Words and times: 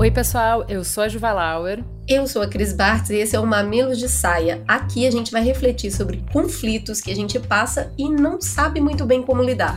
Oi, 0.00 0.12
pessoal, 0.12 0.64
eu 0.68 0.84
sou 0.84 1.02
a 1.02 1.08
Juva 1.08 1.32
Lauer. 1.32 1.82
Eu 2.06 2.24
sou 2.28 2.40
a 2.40 2.46
Cris 2.46 2.72
Bartz 2.72 3.10
e 3.10 3.16
esse 3.16 3.34
é 3.34 3.40
o 3.40 3.44
Mamilos 3.44 3.98
de 3.98 4.08
Saia. 4.08 4.62
Aqui 4.68 5.04
a 5.04 5.10
gente 5.10 5.32
vai 5.32 5.42
refletir 5.42 5.90
sobre 5.90 6.22
conflitos 6.32 7.00
que 7.00 7.10
a 7.10 7.16
gente 7.16 7.36
passa 7.40 7.92
e 7.98 8.08
não 8.08 8.40
sabe 8.40 8.80
muito 8.80 9.04
bem 9.04 9.24
como 9.24 9.42
lidar. 9.42 9.76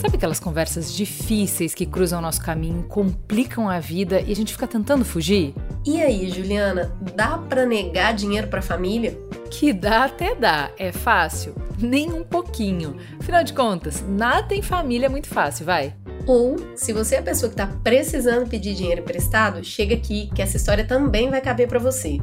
Sabe 0.00 0.14
aquelas 0.14 0.38
conversas 0.38 0.94
difíceis 0.94 1.74
que 1.74 1.84
cruzam 1.84 2.20
o 2.20 2.22
nosso 2.22 2.40
caminho, 2.40 2.84
complicam 2.84 3.68
a 3.68 3.80
vida 3.80 4.20
e 4.20 4.30
a 4.30 4.36
gente 4.36 4.52
fica 4.52 4.68
tentando 4.68 5.04
fugir? 5.04 5.52
E 5.84 6.00
aí, 6.00 6.30
Juliana, 6.30 6.92
dá 7.16 7.38
para 7.38 7.66
negar 7.66 8.14
dinheiro 8.14 8.46
para 8.46 8.60
a 8.60 8.62
família? 8.62 9.18
Que 9.50 9.72
dá 9.72 10.04
até 10.04 10.36
dá, 10.36 10.70
é 10.78 10.92
fácil? 10.92 11.67
Nem 11.80 12.12
um 12.12 12.24
pouquinho. 12.24 12.96
Afinal 13.20 13.44
de 13.44 13.52
contas, 13.52 14.02
nada 14.02 14.54
em 14.54 14.62
família 14.62 15.06
é 15.06 15.08
muito 15.08 15.28
fácil, 15.28 15.64
vai. 15.64 15.94
Ou, 16.26 16.56
se 16.76 16.92
você 16.92 17.14
é 17.14 17.18
a 17.20 17.22
pessoa 17.22 17.48
que 17.48 17.60
está 17.60 17.66
precisando 17.82 18.48
pedir 18.48 18.74
dinheiro 18.74 19.00
emprestado, 19.00 19.62
chega 19.62 19.94
aqui 19.94 20.28
que 20.34 20.42
essa 20.42 20.56
história 20.56 20.84
também 20.84 21.30
vai 21.30 21.40
caber 21.40 21.68
para 21.68 21.78
você. 21.78 22.18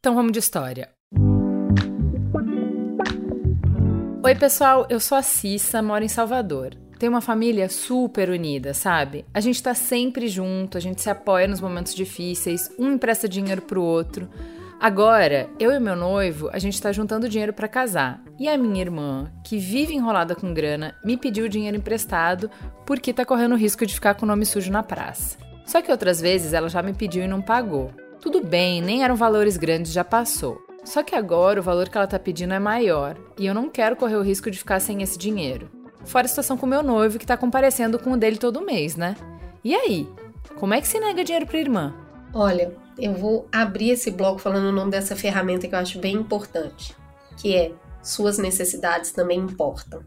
Então 0.00 0.14
vamos 0.14 0.32
de 0.32 0.40
história. 0.40 0.88
Oi, 4.24 4.34
pessoal, 4.34 4.86
eu 4.90 4.98
sou 4.98 5.16
a 5.16 5.22
Cissa, 5.22 5.80
moro 5.80 6.04
em 6.04 6.08
Salvador. 6.08 6.74
Tem 6.98 7.08
uma 7.08 7.20
família 7.20 7.68
super 7.68 8.28
unida, 8.28 8.74
sabe? 8.74 9.24
A 9.32 9.38
gente 9.38 9.62
tá 9.62 9.72
sempre 9.72 10.26
junto, 10.26 10.76
a 10.76 10.80
gente 10.80 11.00
se 11.00 11.08
apoia 11.08 11.46
nos 11.46 11.60
momentos 11.60 11.94
difíceis, 11.94 12.68
um 12.76 12.92
empresta 12.92 13.28
dinheiro 13.28 13.62
pro 13.62 13.80
outro. 13.80 14.28
Agora, 14.80 15.50
eu 15.58 15.72
e 15.72 15.80
meu 15.80 15.96
noivo, 15.96 16.48
a 16.52 16.58
gente 16.60 16.80
tá 16.80 16.92
juntando 16.92 17.28
dinheiro 17.28 17.52
para 17.52 17.66
casar. 17.66 18.22
E 18.38 18.48
a 18.48 18.56
minha 18.56 18.80
irmã, 18.80 19.28
que 19.42 19.58
vive 19.58 19.92
enrolada 19.92 20.36
com 20.36 20.54
grana, 20.54 20.94
me 21.04 21.16
pediu 21.16 21.48
dinheiro 21.48 21.76
emprestado 21.76 22.48
porque 22.86 23.12
tá 23.12 23.24
correndo 23.24 23.54
o 23.54 23.58
risco 23.58 23.84
de 23.84 23.92
ficar 23.92 24.14
com 24.14 24.24
o 24.24 24.28
nome 24.28 24.46
sujo 24.46 24.70
na 24.70 24.84
praça. 24.84 25.36
Só 25.66 25.82
que 25.82 25.90
outras 25.90 26.20
vezes 26.20 26.52
ela 26.52 26.68
já 26.68 26.80
me 26.80 26.94
pediu 26.94 27.24
e 27.24 27.28
não 27.28 27.42
pagou. 27.42 27.90
Tudo 28.20 28.40
bem, 28.40 28.80
nem 28.80 29.02
eram 29.02 29.16
valores 29.16 29.56
grandes, 29.56 29.90
já 29.90 30.04
passou. 30.04 30.64
Só 30.84 31.02
que 31.02 31.16
agora 31.16 31.58
o 31.58 31.62
valor 31.62 31.88
que 31.88 31.98
ela 31.98 32.06
tá 32.06 32.18
pedindo 32.18 32.54
é 32.54 32.60
maior 32.60 33.16
e 33.36 33.46
eu 33.46 33.54
não 33.54 33.68
quero 33.68 33.96
correr 33.96 34.16
o 34.16 34.22
risco 34.22 34.48
de 34.48 34.58
ficar 34.58 34.78
sem 34.78 35.02
esse 35.02 35.18
dinheiro. 35.18 35.68
Fora 36.04 36.26
a 36.26 36.28
situação 36.28 36.56
com 36.56 36.66
meu 36.66 36.84
noivo 36.84 37.18
que 37.18 37.26
tá 37.26 37.36
comparecendo 37.36 37.98
com 37.98 38.12
o 38.12 38.16
dele 38.16 38.38
todo 38.38 38.64
mês, 38.64 38.94
né? 38.94 39.16
E 39.64 39.74
aí? 39.74 40.08
Como 40.54 40.72
é 40.72 40.80
que 40.80 40.86
se 40.86 41.00
nega 41.00 41.24
dinheiro 41.24 41.46
pra 41.46 41.58
irmã? 41.58 41.94
Olha, 42.32 42.72
eu 42.98 43.14
vou 43.14 43.48
abrir 43.52 43.90
esse 43.90 44.10
bloco 44.10 44.40
falando 44.40 44.66
o 44.66 44.72
nome 44.72 44.90
dessa 44.90 45.14
ferramenta 45.14 45.68
que 45.68 45.74
eu 45.74 45.78
acho 45.78 45.98
bem 45.98 46.16
importante, 46.16 46.94
que 47.36 47.54
é 47.54 47.72
suas 48.02 48.38
necessidades 48.38 49.12
também 49.12 49.38
importam. 49.38 50.02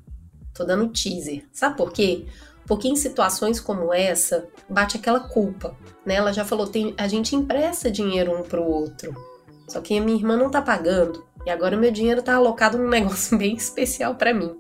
Tô 0.53 0.65
dando 0.65 0.89
teaser. 0.89 1.45
Sabe 1.53 1.77
por 1.77 1.93
quê? 1.93 2.25
Porque 2.67 2.87
em 2.87 2.95
situações 2.95 3.59
como 3.59 3.93
essa, 3.93 4.47
bate 4.69 4.97
aquela 4.97 5.21
culpa, 5.21 5.75
né? 6.05 6.15
Ela 6.15 6.33
já 6.33 6.43
falou, 6.43 6.67
tem, 6.67 6.93
a 6.97 7.07
gente 7.07 7.35
empresta 7.35 7.89
dinheiro 7.89 8.37
um 8.37 8.43
pro 8.43 8.63
outro. 8.63 9.15
Só 9.67 9.79
que 9.79 9.97
a 9.97 10.01
minha 10.01 10.17
irmã 10.17 10.35
não 10.35 10.51
tá 10.51 10.61
pagando. 10.61 11.25
E 11.45 11.49
agora 11.49 11.77
meu 11.77 11.91
dinheiro 11.91 12.21
tá 12.21 12.35
alocado 12.35 12.77
num 12.77 12.89
negócio 12.89 13.35
bem 13.39 13.55
especial 13.55 14.15
para 14.15 14.33
mim. 14.33 14.59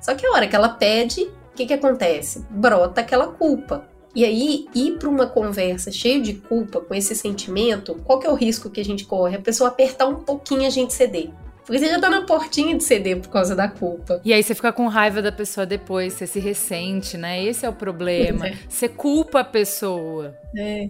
Só 0.00 0.14
que 0.14 0.24
a 0.24 0.32
hora 0.32 0.46
que 0.46 0.54
ela 0.54 0.68
pede, 0.68 1.22
o 1.22 1.56
que, 1.56 1.66
que 1.66 1.74
acontece? 1.74 2.46
Brota 2.48 3.00
aquela 3.00 3.26
culpa. 3.28 3.88
E 4.18 4.24
aí, 4.24 4.66
ir 4.74 4.98
para 4.98 5.08
uma 5.08 5.28
conversa 5.28 5.92
cheia 5.92 6.20
de 6.20 6.34
culpa, 6.34 6.80
com 6.80 6.92
esse 6.92 7.14
sentimento, 7.14 7.94
qual 8.04 8.18
que 8.18 8.26
é 8.26 8.30
o 8.30 8.34
risco 8.34 8.68
que 8.68 8.80
a 8.80 8.84
gente 8.84 9.04
corre? 9.04 9.36
A 9.36 9.40
pessoa 9.40 9.68
apertar 9.68 10.08
um 10.08 10.16
pouquinho 10.16 10.66
a 10.66 10.70
gente 10.70 10.92
ceder. 10.92 11.30
Porque 11.64 11.78
você 11.78 11.88
já 11.88 12.00
tá 12.00 12.10
na 12.10 12.22
portinha 12.22 12.76
de 12.76 12.82
ceder 12.82 13.20
por 13.20 13.28
causa 13.28 13.54
da 13.54 13.68
culpa. 13.68 14.20
E 14.24 14.32
aí 14.32 14.42
você 14.42 14.56
fica 14.56 14.72
com 14.72 14.88
raiva 14.88 15.22
da 15.22 15.30
pessoa 15.30 15.64
depois, 15.64 16.14
você 16.14 16.26
se 16.26 16.40
ressente, 16.40 17.16
né? 17.16 17.44
Esse 17.44 17.64
é 17.64 17.68
o 17.68 17.72
problema. 17.72 18.48
É. 18.48 18.58
Você 18.68 18.88
culpa 18.88 19.38
a 19.38 19.44
pessoa. 19.44 20.34
É, 20.56 20.88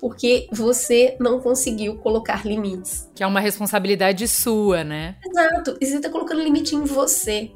porque 0.00 0.48
você 0.50 1.18
não 1.20 1.38
conseguiu 1.38 1.98
colocar 1.98 2.46
limites. 2.46 3.10
Que 3.14 3.22
é 3.22 3.26
uma 3.26 3.40
responsabilidade 3.40 4.26
sua, 4.26 4.82
né? 4.82 5.16
Exato. 5.22 5.76
E 5.78 5.84
você 5.84 6.00
tá 6.00 6.08
colocando 6.08 6.40
limite 6.42 6.74
em 6.74 6.84
você 6.84 7.50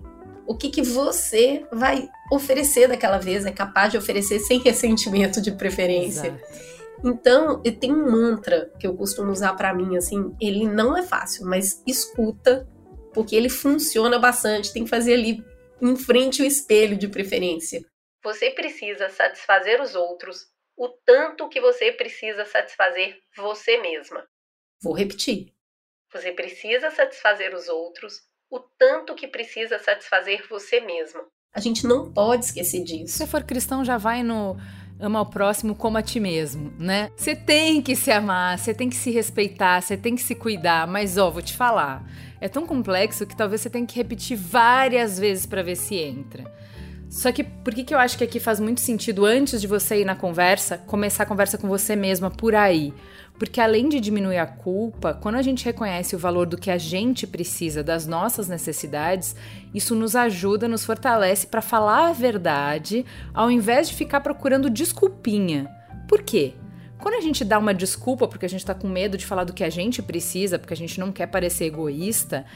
o 0.47 0.57
que, 0.57 0.71
que 0.71 0.83
você 0.83 1.67
vai 1.73 2.09
oferecer 2.31 2.89
daquela 2.89 3.19
vez, 3.19 3.47
é 3.47 3.53
capaz 3.53 3.93
de 3.93 3.99
oferecer 3.99 4.39
sem 4.41 4.61
ressentimento 4.61 5.41
de 5.41 5.53
preferência. 5.53 6.29
Exato. 6.29 6.75
Então, 7.05 7.63
tem 7.63 7.93
um 7.93 8.11
mantra 8.11 8.73
que 8.79 8.87
eu 8.87 8.97
costumo 8.97 9.31
usar 9.31 9.55
para 9.55 9.75
mim, 9.75 9.97
assim, 9.97 10.35
ele 10.41 10.67
não 10.67 10.97
é 10.97 11.03
fácil, 11.03 11.47
mas 11.47 11.83
escuta, 11.87 12.67
porque 13.13 13.37
ele 13.37 13.51
funciona 13.51 14.19
bastante, 14.19 14.73
tem 14.73 14.85
que 14.85 14.91
fazer 14.91 15.15
ali 15.15 15.45
em 15.83 15.97
frente 15.97 16.43
o 16.43 16.47
espelho 16.47 16.97
de 16.97 17.09
preferência. 17.09 17.85
Você 18.23 18.51
precisa 18.51 19.11
satisfazer 19.11 19.83
os 19.83 19.95
outros 19.95 20.47
o 20.77 20.89
tanto 20.89 21.49
que 21.49 21.61
você 21.61 21.93
precisa 21.93 22.45
satisfazer 22.45 23.21
você 23.37 23.77
mesma. 23.79 24.27
Vou 24.83 24.95
repetir. 24.95 25.53
Você 26.13 26.33
precisa 26.33 26.91
satisfazer 26.91 27.55
os 27.55 27.69
outros 27.69 28.23
o 28.51 28.59
tanto 28.79 29.15
que 29.15 29.27
precisa 29.27 29.79
satisfazer 29.79 30.47
você 30.49 30.81
mesmo. 30.81 31.23
A 31.55 31.61
gente 31.61 31.87
não 31.87 32.13
pode 32.13 32.47
esquecer 32.47 32.83
disso. 32.83 33.13
Se 33.13 33.19
você 33.19 33.27
for 33.27 33.45
cristão, 33.45 33.85
já 33.85 33.97
vai 33.97 34.23
no 34.23 34.57
ama 34.99 35.21
o 35.21 35.27
próximo 35.27 35.75
como 35.75 35.99
a 35.99 36.03
ti 36.03 36.21
mesmo, 36.21 36.73
né? 36.79 37.11
Você 37.17 37.35
tem 37.35 37.83
que 37.83 37.97
se 37.97 38.11
amar, 38.11 38.59
você 38.59 38.73
tem 38.73 38.89
que 38.89 38.97
se 38.97 39.11
respeitar, 39.11 39.81
você 39.81 39.97
tem 39.97 40.15
que 40.15 40.23
se 40.23 40.35
cuidar, 40.35 40.87
mas 40.87 41.19
ó, 41.19 41.31
vou 41.31 41.43
te 41.43 41.57
falar, 41.57 42.05
é 42.41 42.49
tão 42.49 42.67
complexo 42.67 43.27
que 43.27 43.37
talvez 43.37 43.61
você 43.61 43.71
tenha 43.71 43.87
que 43.87 43.97
repetir 43.97 44.37
várias 44.37 45.19
vezes 45.19 45.47
para 45.47 45.63
ver 45.63 45.77
se 45.77 45.97
entra. 45.97 46.45
Só 47.11 47.31
que 47.31 47.45
por 47.45 47.73
que, 47.73 47.85
que 47.85 47.95
eu 47.95 47.99
acho 47.99 48.19
que 48.19 48.25
aqui 48.25 48.41
faz 48.41 48.59
muito 48.59 48.81
sentido 48.81 49.25
antes 49.25 49.61
de 49.61 49.69
você 49.69 50.01
ir 50.01 50.05
na 50.05 50.17
conversa, 50.17 50.79
começar 50.79 51.23
a 51.23 51.27
conversa 51.27 51.57
com 51.57 51.69
você 51.69 51.95
mesma 51.95 52.31
por 52.31 52.57
aí? 52.57 52.93
Porque 53.39 53.61
além 53.61 53.89
de 53.89 53.99
diminuir 53.99 54.39
a 54.39 54.47
culpa, 54.47 55.13
quando 55.13 55.35
a 55.35 55.43
gente 55.43 55.65
reconhece 55.65 56.15
o 56.15 56.19
valor 56.19 56.47
do 56.47 56.57
que 56.57 56.71
a 56.71 56.79
gente 56.79 57.27
precisa, 57.27 57.83
das 57.83 58.07
nossas 58.07 58.49
necessidades, 58.49 59.35
isso 59.75 59.95
nos 59.97 60.15
ajuda, 60.15 60.69
nos 60.69 60.85
fortalece 60.85 61.47
para 61.47 61.61
falar 61.61 62.09
a 62.09 62.13
verdade, 62.13 63.05
ao 63.33 63.51
invés 63.51 63.89
de 63.89 63.95
ficar 63.95 64.21
procurando 64.21 64.71
desculpinha. 64.71 65.69
Por 66.09 66.23
quê? 66.23 66.55
Quando 66.99 67.17
a 67.17 67.21
gente 67.21 67.45
dá 67.45 67.59
uma 67.59 67.75
desculpa 67.75 68.29
porque 68.29 68.47
a 68.47 68.49
gente 68.49 68.61
está 68.61 68.73
com 68.73 68.89
medo 68.89 69.19
de 69.19 69.27
falar 69.27 69.45
do 69.45 69.53
que 69.53 69.65
a 69.65 69.69
gente 69.69 70.01
precisa, 70.01 70.59
porque 70.59 70.73
a 70.73 70.77
gente 70.77 71.01
não 71.01 71.11
quer 71.11 71.27
parecer 71.27 71.65
egoísta, 71.65 72.47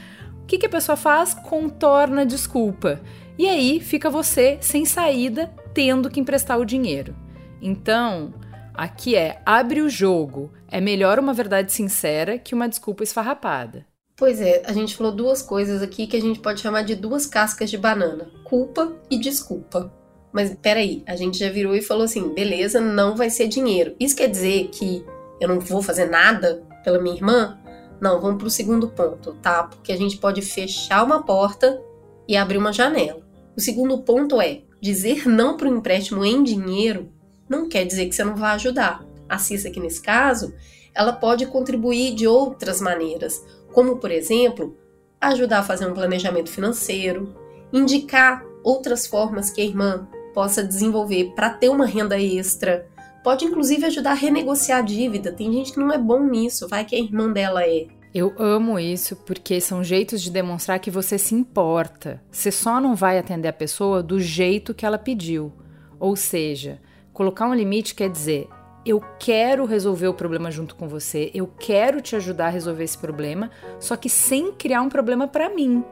o 0.41 0.45
que, 0.45 0.57
que 0.57 0.65
a 0.65 0.69
pessoa 0.69 0.95
faz? 0.95 1.33
Contorna 1.33 2.21
a 2.21 2.25
desculpa. 2.25 3.01
E 3.37 3.47
aí 3.47 3.79
fica 3.79 4.09
você 4.09 4.57
sem 4.61 4.85
saída, 4.85 5.51
tendo 5.73 6.09
que 6.09 6.19
emprestar 6.19 6.57
o 6.57 6.65
dinheiro. 6.65 7.13
Então, 7.61 8.33
Aqui 8.79 9.13
é 9.13 9.41
abre 9.45 9.81
o 9.81 9.89
jogo. 9.89 10.53
É 10.71 10.79
melhor 10.79 11.19
uma 11.19 11.33
verdade 11.33 11.69
sincera 11.69 12.39
que 12.39 12.55
uma 12.55 12.69
desculpa 12.69 13.03
esfarrapada. 13.03 13.85
Pois 14.15 14.39
é, 14.39 14.63
a 14.65 14.71
gente 14.71 14.95
falou 14.95 15.11
duas 15.11 15.41
coisas 15.41 15.81
aqui 15.81 16.07
que 16.07 16.15
a 16.15 16.21
gente 16.21 16.39
pode 16.39 16.61
chamar 16.61 16.83
de 16.83 16.95
duas 16.95 17.25
cascas 17.25 17.69
de 17.69 17.77
banana: 17.77 18.31
culpa 18.45 18.95
e 19.11 19.19
desculpa. 19.19 19.93
Mas 20.31 20.55
peraí, 20.61 21.03
a 21.05 21.17
gente 21.17 21.37
já 21.37 21.49
virou 21.49 21.75
e 21.75 21.81
falou 21.81 22.05
assim: 22.05 22.33
beleza, 22.33 22.79
não 22.79 23.17
vai 23.17 23.29
ser 23.29 23.49
dinheiro. 23.49 23.97
Isso 23.99 24.15
quer 24.15 24.29
dizer 24.29 24.69
que 24.69 25.03
eu 25.41 25.49
não 25.49 25.59
vou 25.59 25.81
fazer 25.81 26.05
nada 26.05 26.63
pela 26.81 27.01
minha 27.01 27.17
irmã? 27.17 27.59
Não, 27.99 28.21
vamos 28.21 28.37
pro 28.37 28.49
segundo 28.49 28.87
ponto, 28.87 29.33
tá? 29.41 29.63
Porque 29.63 29.91
a 29.91 29.97
gente 29.97 30.15
pode 30.15 30.41
fechar 30.41 31.03
uma 31.03 31.21
porta 31.21 31.81
e 32.25 32.37
abrir 32.37 32.57
uma 32.57 32.71
janela. 32.71 33.19
O 33.57 33.59
segundo 33.59 33.97
ponto 34.03 34.39
é 34.39 34.61
dizer 34.81 35.27
não 35.27 35.57
para 35.57 35.67
o 35.67 35.75
empréstimo 35.75 36.23
em 36.23 36.41
dinheiro 36.41 37.18
não 37.49 37.67
quer 37.67 37.83
dizer 37.83 38.05
que 38.05 38.15
você 38.15 38.23
não 38.23 38.35
vai 38.35 38.51
ajudar. 38.51 39.03
A 39.27 39.37
Cissa, 39.37 39.67
aqui 39.67 39.79
nesse 39.79 40.01
caso, 40.01 40.53
ela 40.93 41.11
pode 41.11 41.45
contribuir 41.47 42.15
de 42.15 42.27
outras 42.27 42.79
maneiras, 42.79 43.43
como, 43.73 43.97
por 43.97 44.11
exemplo, 44.11 44.77
ajudar 45.19 45.59
a 45.59 45.63
fazer 45.63 45.85
um 45.85 45.93
planejamento 45.93 46.49
financeiro, 46.49 47.33
indicar 47.73 48.43
outras 48.63 49.05
formas 49.05 49.49
que 49.49 49.61
a 49.61 49.65
irmã 49.65 50.07
possa 50.33 50.63
desenvolver 50.63 51.33
para 51.35 51.49
ter 51.49 51.69
uma 51.69 51.85
renda 51.85 52.19
extra. 52.19 52.87
Pode 53.23 53.45
inclusive 53.45 53.85
ajudar 53.85 54.11
a 54.11 54.15
renegociar 54.15 54.79
a 54.79 54.83
dívida. 54.83 55.31
Tem 55.31 55.51
gente 55.51 55.73
que 55.73 55.79
não 55.79 55.91
é 55.91 55.97
bom 55.97 56.23
nisso, 56.23 56.67
vai 56.67 56.85
que 56.85 56.95
a 56.95 56.99
irmã 56.99 57.31
dela 57.31 57.63
é. 57.63 57.87
Eu 58.13 58.33
amo 58.39 58.79
isso 58.79 59.15
porque 59.15 59.61
são 59.61 59.83
jeitos 59.83 60.21
de 60.21 60.31
demonstrar 60.31 60.79
que 60.79 60.89
você 60.89 61.17
se 61.17 61.35
importa. 61.35 62.21
Você 62.31 62.51
só 62.51 62.81
não 62.81 62.95
vai 62.95 63.19
atender 63.19 63.47
a 63.47 63.53
pessoa 63.53 64.01
do 64.01 64.19
jeito 64.19 64.73
que 64.73 64.85
ela 64.85 64.97
pediu. 64.97 65.53
Ou 65.99 66.15
seja, 66.15 66.79
Colocar 67.19 67.49
um 67.49 67.53
limite 67.53 67.95
quer 67.95 68.09
dizer: 68.09 68.47
eu 68.85 69.03
quero 69.19 69.65
resolver 69.65 70.07
o 70.07 70.13
problema 70.13 70.49
junto 70.49 70.73
com 70.73 70.87
você, 70.87 71.29
eu 71.33 71.47
quero 71.59 71.99
te 71.99 72.15
ajudar 72.15 72.45
a 72.45 72.49
resolver 72.49 72.85
esse 72.85 72.97
problema, 72.97 73.51
só 73.77 73.97
que 73.97 74.09
sem 74.09 74.53
criar 74.53 74.81
um 74.81 74.87
problema 74.87 75.27
para 75.27 75.49
mim. 75.49 75.83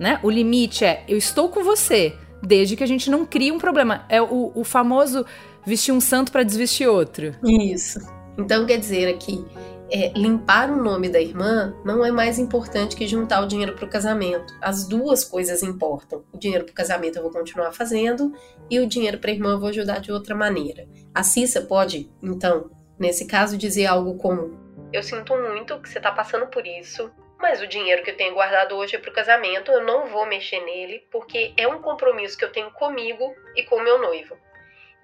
Né? 0.00 0.18
O 0.24 0.28
limite 0.28 0.84
é: 0.84 1.04
eu 1.06 1.16
estou 1.16 1.50
com 1.50 1.62
você, 1.62 2.16
desde 2.42 2.74
que 2.74 2.82
a 2.82 2.86
gente 2.86 3.08
não 3.08 3.24
crie 3.24 3.52
um 3.52 3.58
problema. 3.58 4.06
É 4.08 4.20
o, 4.20 4.50
o 4.56 4.64
famoso 4.64 5.24
vestir 5.64 5.92
um 5.92 6.00
santo 6.00 6.32
para 6.32 6.42
desvestir 6.42 6.88
outro. 6.88 7.32
Isso. 7.44 8.00
Então 8.36 8.66
quer 8.66 8.78
dizer 8.78 9.08
aqui, 9.08 9.44
é, 9.90 10.08
limpar 10.16 10.70
o 10.70 10.76
nome 10.76 11.08
da 11.08 11.20
irmã 11.20 11.74
não 11.84 12.04
é 12.04 12.10
mais 12.10 12.38
importante 12.38 12.96
que 12.96 13.06
juntar 13.06 13.40
o 13.40 13.46
dinheiro 13.46 13.74
para 13.74 13.84
o 13.84 13.90
casamento. 13.90 14.52
As 14.60 14.86
duas 14.86 15.24
coisas 15.24 15.62
importam. 15.62 16.24
O 16.32 16.38
dinheiro 16.38 16.64
para 16.64 16.72
o 16.72 16.74
casamento 16.74 17.16
eu 17.16 17.22
vou 17.22 17.30
continuar 17.30 17.72
fazendo 17.72 18.32
e 18.70 18.80
o 18.80 18.86
dinheiro 18.86 19.18
para 19.18 19.30
a 19.30 19.34
irmã 19.34 19.52
eu 19.52 19.60
vou 19.60 19.68
ajudar 19.68 20.00
de 20.00 20.10
outra 20.10 20.34
maneira. 20.34 20.88
A 21.14 21.22
Cissa 21.22 21.62
pode, 21.62 22.10
então, 22.22 22.70
nesse 22.98 23.26
caso, 23.26 23.56
dizer 23.56 23.86
algo 23.86 24.16
como: 24.16 24.58
Eu 24.92 25.02
sinto 25.02 25.36
muito 25.36 25.80
que 25.80 25.88
você 25.88 25.98
está 25.98 26.10
passando 26.10 26.46
por 26.48 26.66
isso, 26.66 27.10
mas 27.38 27.62
o 27.62 27.66
dinheiro 27.66 28.02
que 28.02 28.10
eu 28.10 28.16
tenho 28.16 28.34
guardado 28.34 28.74
hoje 28.74 28.96
é 28.96 28.98
para 28.98 29.10
o 29.10 29.14
casamento, 29.14 29.70
eu 29.70 29.84
não 29.84 30.06
vou 30.06 30.26
mexer 30.26 30.60
nele 30.64 31.06
porque 31.12 31.54
é 31.56 31.68
um 31.68 31.80
compromisso 31.80 32.36
que 32.36 32.44
eu 32.44 32.52
tenho 32.52 32.70
comigo 32.72 33.34
e 33.54 33.62
com 33.62 33.80
meu 33.80 34.00
noivo. 34.00 34.36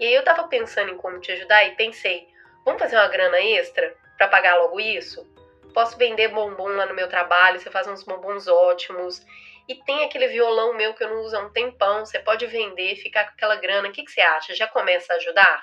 E 0.01 0.07
aí 0.07 0.15
eu 0.15 0.21
estava 0.21 0.49
pensando 0.49 0.91
em 0.91 0.97
como 0.97 1.21
te 1.21 1.31
ajudar 1.31 1.65
e 1.67 1.77
pensei: 1.77 2.27
vamos 2.65 2.83
fazer 2.83 2.97
uma 2.97 3.09
grana 3.09 3.39
extra? 3.41 4.02
Para 4.17 4.29
pagar 4.29 4.57
logo 4.57 4.79
isso? 4.81 5.27
Posso 5.73 5.97
vender 5.97 6.29
bombom 6.29 6.69
lá 6.69 6.87
no 6.87 6.95
meu 6.95 7.09
trabalho, 7.09 7.59
você 7.59 7.71
faz 7.71 7.87
uns 7.87 8.05
bombons 8.05 8.47
ótimos. 8.47 9.25
E 9.69 9.75
tem 9.75 10.05
aquele 10.05 10.29
violão 10.29 10.75
meu 10.75 10.93
que 10.93 11.03
eu 11.03 11.09
não 11.09 11.23
uso 11.23 11.37
há 11.37 11.41
um 11.41 11.51
tempão, 11.51 12.05
você 12.05 12.19
pode 12.19 12.47
vender, 12.47 12.97
ficar 12.97 13.25
com 13.25 13.31
aquela 13.31 13.57
grana. 13.57 13.89
O 13.89 13.93
que, 13.93 14.05
que 14.05 14.11
você 14.11 14.21
acha? 14.21 14.55
Já 14.55 14.67
começa 14.67 15.13
a 15.13 15.17
ajudar? 15.17 15.63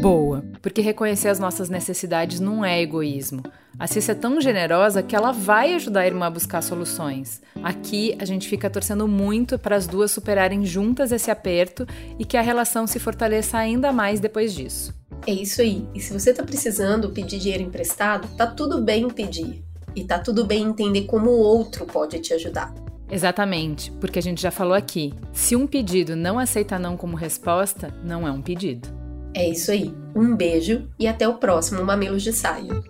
Boa, 0.00 0.42
porque 0.62 0.80
reconhecer 0.80 1.28
as 1.28 1.38
nossas 1.38 1.68
necessidades 1.68 2.40
não 2.40 2.64
é 2.64 2.80
egoísmo. 2.80 3.42
A 3.78 3.86
Cissa 3.86 4.12
é 4.12 4.14
tão 4.14 4.40
generosa 4.40 5.02
que 5.02 5.14
ela 5.14 5.30
vai 5.30 5.74
ajudar 5.74 6.00
a 6.00 6.06
irmã 6.06 6.26
a 6.26 6.30
buscar 6.30 6.62
soluções. 6.62 7.42
Aqui 7.62 8.16
a 8.18 8.24
gente 8.24 8.48
fica 8.48 8.68
torcendo 8.68 9.06
muito 9.06 9.58
para 9.58 9.76
as 9.76 9.86
duas 9.86 10.10
superarem 10.10 10.64
juntas 10.64 11.12
esse 11.12 11.30
aperto 11.30 11.86
e 12.18 12.24
que 12.24 12.36
a 12.36 12.42
relação 12.42 12.86
se 12.86 12.98
fortaleça 12.98 13.56
ainda 13.56 13.92
mais 13.92 14.20
depois 14.20 14.54
disso. 14.54 14.99
É 15.26 15.32
isso 15.32 15.60
aí. 15.60 15.86
E 15.94 16.00
se 16.00 16.12
você 16.12 16.32
tá 16.32 16.42
precisando 16.42 17.10
pedir 17.10 17.38
dinheiro 17.38 17.62
emprestado, 17.62 18.28
tá 18.36 18.46
tudo 18.46 18.80
bem 18.80 19.08
pedir. 19.08 19.62
E 19.94 20.04
tá 20.04 20.18
tudo 20.18 20.44
bem 20.44 20.62
entender 20.62 21.04
como 21.04 21.30
o 21.30 21.40
outro 21.40 21.84
pode 21.84 22.18
te 22.20 22.32
ajudar. 22.32 22.72
Exatamente, 23.10 23.90
porque 23.92 24.20
a 24.20 24.22
gente 24.22 24.40
já 24.40 24.50
falou 24.50 24.74
aqui: 24.74 25.12
se 25.32 25.56
um 25.56 25.66
pedido 25.66 26.14
não 26.14 26.38
aceita 26.38 26.78
não 26.78 26.96
como 26.96 27.16
resposta, 27.16 27.92
não 28.04 28.26
é 28.26 28.30
um 28.30 28.40
pedido. 28.40 28.88
É 29.34 29.48
isso 29.48 29.70
aí. 29.70 29.94
Um 30.14 30.34
beijo 30.34 30.88
e 30.98 31.06
até 31.06 31.26
o 31.28 31.34
próximo 31.34 31.84
Mamilos 31.84 32.22
de 32.22 32.32
Saio. 32.32 32.82